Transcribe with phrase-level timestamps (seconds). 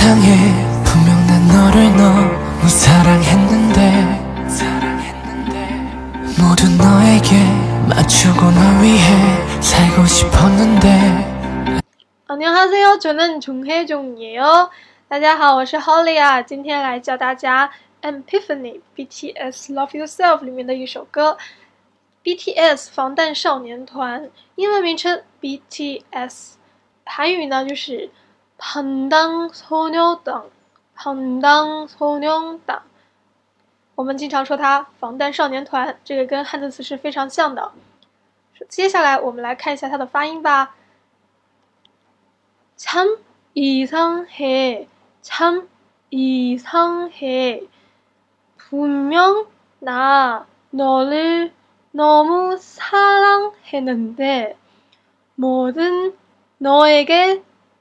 [0.00, 0.24] 세상에
[0.84, 5.56] 분명 난 너를 너무 사랑했는데 사랑했는데
[6.40, 7.42] 모두 너에게
[7.86, 9.00] 맞추고 널 위해
[9.60, 11.34] 살고 싶었는데
[12.26, 14.70] 안녕하세요，저는종혜종이에요。
[15.08, 17.70] 大家好，我是 Holly 啊，今天来教大家
[18.02, 21.38] Epiphany BTS Love Yourself 里面的一首歌。
[22.24, 26.54] BTS 防弹少年团，英文名称 BTS，
[27.04, 28.10] 韩语呢就是
[28.60, 30.44] 防弹소녀 단，
[30.94, 32.82] 防弹소녀 단。
[33.94, 37.72] 我们经常说它防弹少年团，这个跟汉字词是非常像的。
[38.68, 40.74] 接下来我们来看一下它的发音吧。
[42.76, 43.18] 참
[43.54, 44.86] 이상해.
[45.22, 45.68] 참
[46.10, 47.62] 이상해.
[48.58, 49.46] 분명
[49.78, 51.52] 나 너를
[51.92, 54.56] 너무 사랑했는데
[55.36, 56.14] 뭐든
[56.58, 57.42] 너에게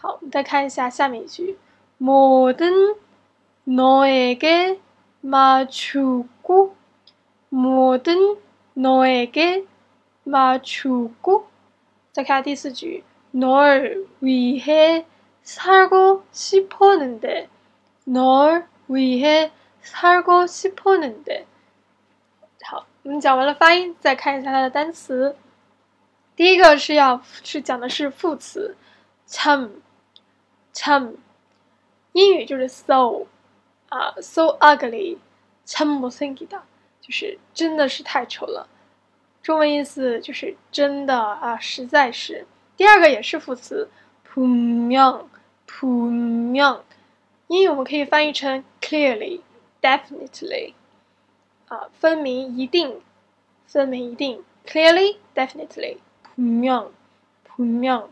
[0.00, 1.56] 好，我们再看一下下面一句
[1.98, 2.96] 모든
[3.64, 4.80] 너에게
[5.20, 6.76] 맞추고
[7.48, 8.36] 모든
[8.74, 9.64] 너에게
[10.24, 11.46] 맞추고
[12.12, 13.02] 再看第四句
[13.32, 15.06] 널 위해
[15.42, 17.48] 살고 싶었는데
[18.04, 21.46] 널 위해 살고 싶었는데
[22.64, 25.36] 好，我们讲完了发音，再看一下它的单词。
[26.34, 28.76] 第一个是要是讲的是副词，
[29.28, 29.70] 참，
[30.80, 31.14] 참，
[32.12, 33.26] 英语就是 so
[33.88, 36.60] 啊，so ugly，참 못생기다，
[37.00, 38.68] 就是真的是太丑了。
[39.42, 42.46] 中文意思就是真的啊，实在是。
[42.76, 43.88] 第二个也是副词，
[44.28, 45.26] 분 명，
[45.66, 46.80] 분 명，
[47.46, 50.74] 英语我们可以翻译成 clearly，definitely，
[51.68, 53.00] 啊，分明一定，
[53.66, 55.98] 分明一定，clearly，definitely，
[56.34, 56.88] 분 명，
[57.48, 58.08] 분 명。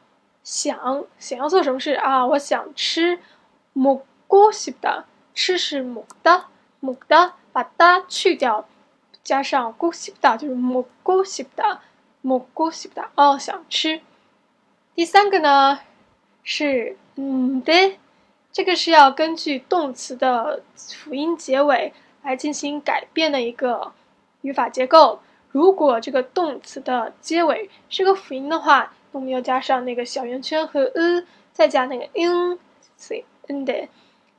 [0.51, 2.25] 想想要做什么事啊？
[2.25, 3.19] 我想吃
[3.71, 6.47] 蘑菇是的，吃是蘑的
[6.81, 8.67] 蘑的，把哒去掉，
[9.23, 11.79] 加上菇是的，就是蘑菇是的
[12.21, 14.01] 蘑菇是的哦，想吃。
[14.93, 15.79] 第三个呢
[16.43, 17.97] 是嗯的，
[18.51, 23.93] 这个是要根据动词的辅音结尾来进行改变的一个
[24.41, 25.21] 语法结构。
[25.51, 32.57] 如果这个动词的结尾是个辅音的话，我们要加上那个小圆圈和 e，再加那个 in，
[32.97, 33.87] 所以 n 的。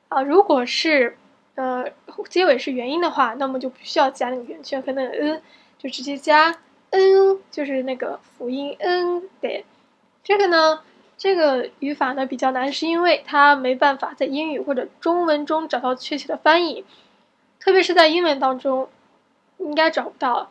[0.08, 1.16] 啊，如果是
[1.54, 1.84] 呃
[2.28, 5.40] 结尾是元音的话，那么就不需要加那个圆圈和那个 e，
[5.78, 6.58] 就直接加。
[6.94, 9.64] n 就是那个辅音 n 的，
[10.22, 10.82] 这个呢，
[11.16, 16.84] 这个语法呢比较难，是因为它没办法在英语或者中文中找到确切的翻译，
[17.58, 18.90] 特别是在英文当中，
[19.56, 20.50] 应该找不到。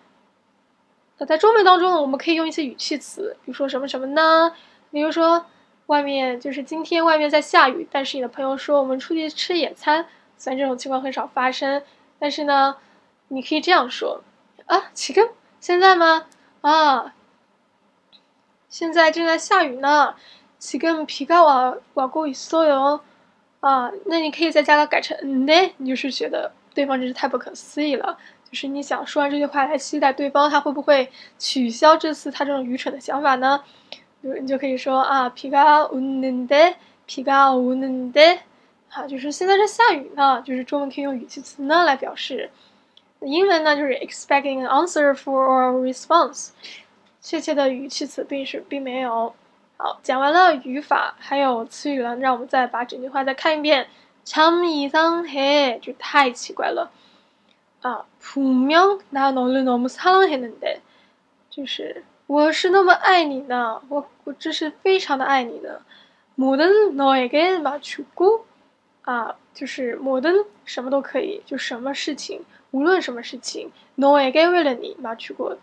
[1.20, 4.54] 那在中文当中呢，我们可以用一些语气词，比如说什么什么呢？
[4.90, 5.46] 比如说
[5.86, 10.06] 外面就是今天外面在下雨，但是你的朋友说我们出去吃野餐，
[10.36, 11.82] 虽然这种情况很少发生，
[12.18, 12.76] 但是呢，
[13.28, 14.22] 你可以这样说
[14.66, 15.30] 啊，起根。
[15.60, 16.26] 现在吗？
[16.60, 17.14] 啊，
[18.68, 20.14] 现在正在下雨呢。
[20.58, 23.00] 지금비가와와고있어 요。
[23.60, 28.16] 啊，那你可以再加个改成嗯的，你就是觉得对方真是太不可思议了。
[28.50, 33.62] 就是你想说完这句话来期待对方他会不会取消这次他这种愚蠢的想法呢？
[34.20, 36.74] 你就可以说啊，비가오는 데，
[37.06, 38.38] 비가오는 데，
[38.88, 42.50] 好，就是现在是下雨呢，就是中文可以用语气词呢来表示。
[43.20, 46.50] 英文呢就是 expecting an answer for a response，
[47.20, 49.34] 确切的语气词并是并没有。
[49.78, 53.86] 好，讲完了语法，还有词语了，让我们再把整句话再看一遍。
[54.24, 56.90] 참이상 해， 就太奇怪了。
[57.82, 60.80] 啊，분명나너를너무사랑했는 데，
[61.50, 65.82] 就是我是那么爱你呢，我我这是非常的爱你的。
[66.36, 68.44] 모든너에게맞추 고，
[69.02, 75.56] 啊，就是모든什么都可以，就什么事情，无论什么事情，너에게为了你맞추 고，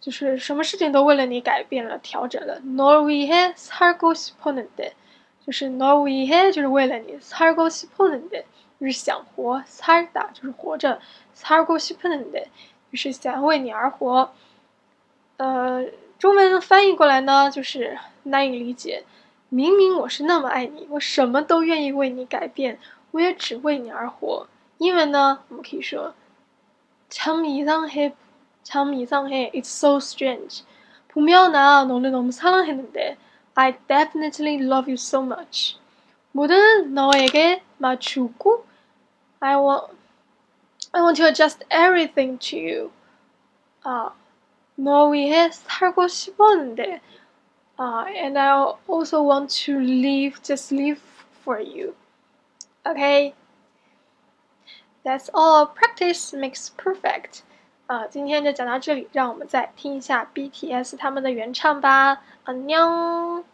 [0.00, 2.60] 就是什么事情都为了你改变了、调整了。
[2.60, 4.92] 너위해살고싶었는 데，
[5.46, 8.44] 就是너위해就是为了你，살고싶었는 데。
[8.80, 11.00] 就是想活，살다就是活着，
[11.34, 12.46] 살고싶었는 데，
[12.90, 14.32] 就是想为你而活。
[15.36, 15.86] 呃，
[16.18, 19.04] 中文翻译过来呢，就是难以理解。
[19.48, 22.78] 明明我是那么爱你，我什么都愿意为你改变，
[23.10, 24.48] 我也只为你而活。
[24.78, 26.14] 英文呢，我们可以说，
[27.10, 28.14] 참이상 해，
[28.64, 29.50] 참이상 해。
[29.52, 30.62] It's so strange.
[31.12, 33.18] 분명나너를너무사랑했는 데,
[33.54, 35.76] I definitely love you so much.
[36.32, 38.64] 모든너에게맞추고
[39.40, 39.90] I want,
[40.94, 42.92] I want to adjust everything to you.
[43.84, 44.12] 아,
[44.76, 47.00] 너 위해 살고 싶었는데.
[47.78, 51.00] Uh, and I also want to live, just live
[51.42, 51.94] for you.
[52.86, 53.34] Okay.
[55.04, 55.66] That's all.
[55.66, 57.42] Practice makes perfect.
[57.88, 62.22] 啊，今天就讲到这里，让我们再听一下 BTS 他们的原唱吧。
[62.44, 63.44] 안녕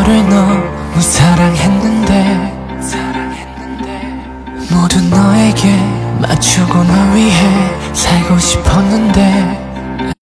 [0.00, 2.54] 너를 너무 사랑했는데
[4.70, 5.76] 모두 너에게
[6.20, 9.69] 맞추고 널 위해 살고 싶었는데